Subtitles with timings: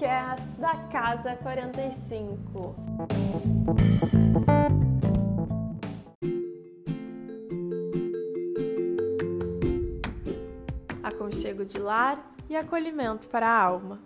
[0.00, 2.74] podcast da Casa 45.
[11.02, 12.18] Aconchego de lar
[12.48, 14.00] e acolhimento para a alma.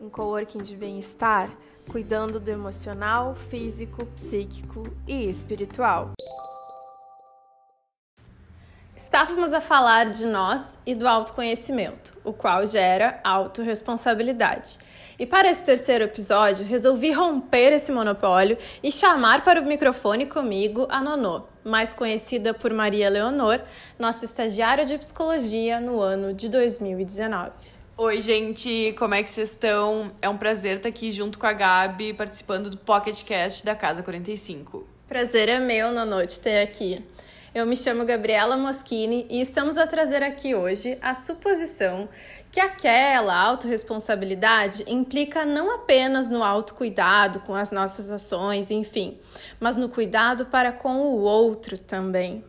[0.00, 1.50] Um coworking de bem-estar,
[1.90, 6.12] cuidando do emocional, físico, psíquico e espiritual.
[8.96, 14.78] Estávamos a falar de nós e do autoconhecimento, o qual gera autorresponsabilidade.
[15.16, 20.88] E para esse terceiro episódio, resolvi romper esse monopólio e chamar para o microfone comigo
[20.90, 23.60] a Nonô, mais conhecida por Maria Leonor,
[23.96, 27.52] nossa estagiária de psicologia no ano de 2019.
[27.96, 30.10] Oi, gente, como é que vocês estão?
[30.20, 34.02] É um prazer estar aqui junto com a Gabi, participando do Pocket Cast da Casa
[34.02, 34.84] 45.
[35.06, 37.04] Prazer é meu, Nonô, te ter aqui.
[37.54, 42.08] Eu me chamo Gabriela Moschini e estamos a trazer aqui hoje a suposição
[42.50, 49.16] que aquela autorresponsabilidade implica não apenas no autocuidado com as nossas ações, enfim,
[49.60, 52.44] mas no cuidado para com o outro também.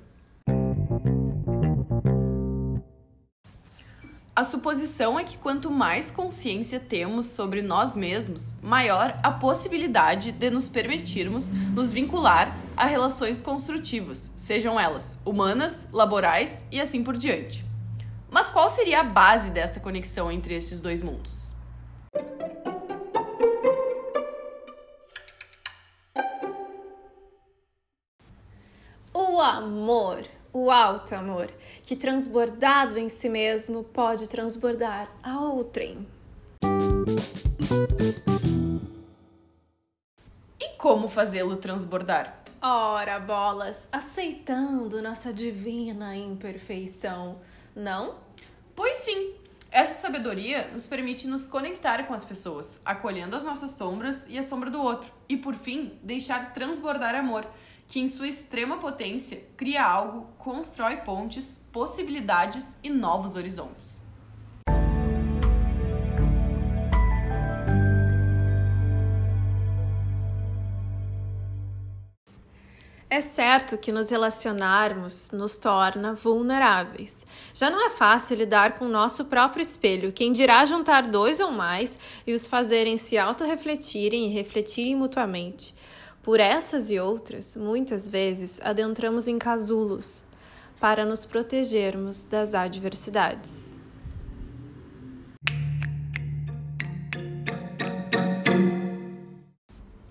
[4.35, 10.49] A suposição é que quanto mais consciência temos sobre nós mesmos, maior a possibilidade de
[10.49, 17.65] nos permitirmos nos vincular a relações construtivas, sejam elas humanas, laborais e assim por diante.
[18.29, 21.55] Mas qual seria a base dessa conexão entre estes dois mundos?
[29.13, 30.23] O amor
[30.55, 31.51] o alto amor,
[31.83, 36.07] que transbordado em si mesmo pode transbordar a outrem.
[40.57, 42.44] E como fazê-lo transbordar?
[42.67, 47.39] Ora, bolas, aceitando nossa divina imperfeição,
[47.75, 48.15] não?
[48.75, 49.35] Pois sim.
[49.69, 54.41] Essa sabedoria nos permite nos conectar com as pessoas, acolhendo as nossas sombras e a
[54.41, 57.45] sombra do outro, e por fim, deixar transbordar amor
[57.87, 64.01] que, em sua extrema potência, cria algo, constrói pontes, possibilidades e novos horizontes.
[73.15, 77.25] É certo que nos relacionarmos nos torna vulneráveis.
[77.53, 81.49] Já não é fácil lidar com o nosso próprio espelho, quem dirá juntar dois ou
[81.49, 85.73] mais e os fazerem se autorrefletirem e refletirem mutuamente.
[86.21, 90.25] Por essas e outras, muitas vezes adentramos em casulos
[90.77, 93.73] para nos protegermos das adversidades.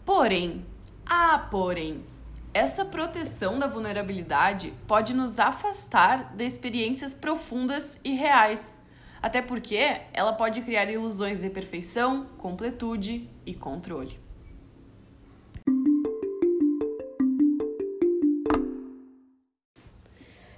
[0.07, 0.65] Porém,
[1.05, 2.14] ah, porém,
[2.55, 8.81] essa proteção da vulnerabilidade pode nos afastar de experiências profundas e reais,
[9.21, 14.21] até porque ela pode criar ilusões de perfeição, completude e controle.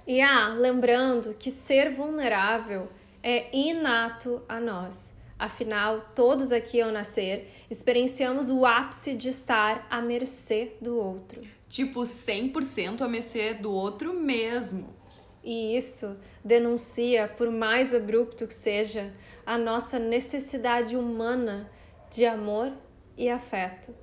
[0.05, 2.89] E ah, lembrando que ser vulnerável
[3.23, 5.11] é inato a nós.
[5.39, 11.56] Afinal, todos aqui ao nascer experienciamos o ápice de estar à mercê do outro.
[11.69, 14.95] Tipo, 100% à mercê do outro mesmo.
[15.43, 19.13] E isso denuncia, por mais abrupto que seja,
[19.45, 21.69] a nossa necessidade humana
[22.09, 22.71] de amor
[23.17, 23.93] e afeto.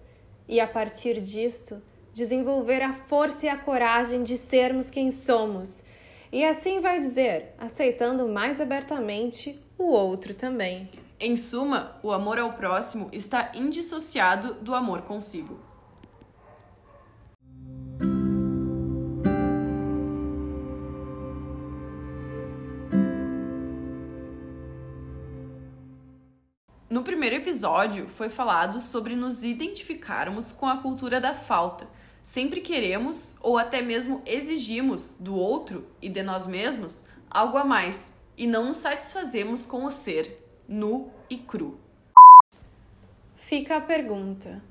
[0.48, 1.82] E a partir disto,
[2.12, 5.82] desenvolver a força e a coragem de sermos quem somos
[6.34, 10.90] e assim vai dizer, aceitando mais abertamente o outro também.
[11.20, 15.60] Em suma, o amor ao próximo está indissociado do amor consigo.
[26.94, 31.88] No primeiro episódio foi falado sobre nos identificarmos com a cultura da falta
[32.22, 38.14] Sempre queremos ou até mesmo exigimos do outro e de nós mesmos algo a mais
[38.38, 41.80] e não nos satisfazemos com o ser nu e cru.
[43.34, 44.62] Fica a pergunta: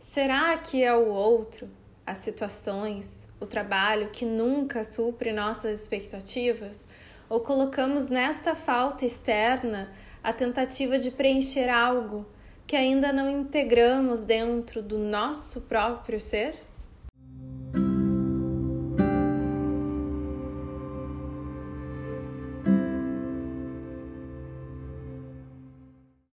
[0.00, 1.70] será que é o outro,
[2.04, 6.88] as situações, o trabalho que nunca supre nossas expectativas?
[7.28, 9.88] Ou colocamos nesta falta externa
[10.22, 12.26] a tentativa de preencher algo
[12.66, 16.54] que ainda não integramos dentro do nosso próprio ser?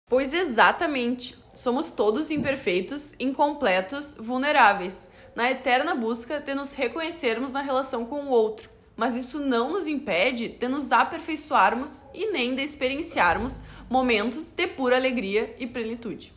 [0.08, 8.06] Pois exatamente, somos todos imperfeitos, incompletos, vulneráveis, na eterna busca de nos reconhecermos na relação
[8.06, 8.70] com o outro.
[8.96, 14.96] Mas isso não nos impede de nos aperfeiçoarmos e nem de experienciarmos momentos de pura
[14.96, 16.34] alegria e plenitude.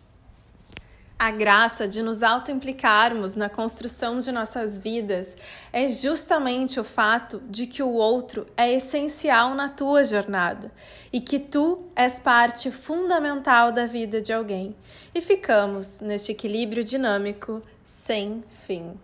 [1.18, 5.36] A graça de nos autoimplicarmos na construção de nossas vidas
[5.72, 10.70] é justamente o fato de que o outro é essencial na tua jornada
[11.12, 14.76] e que tu és parte fundamental da vida de alguém.
[15.12, 18.94] E ficamos neste equilíbrio dinâmico sem fim.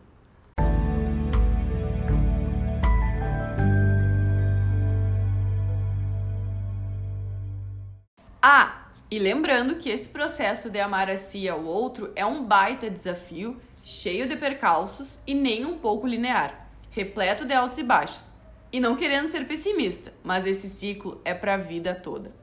[8.46, 8.88] Ah!
[9.10, 13.58] E lembrando que esse processo de amar a si ao outro é um baita desafio,
[13.82, 18.36] cheio de percalços e nem um pouco linear, repleto de altos e baixos.
[18.70, 22.34] E não querendo ser pessimista, mas esse ciclo é para a vida toda.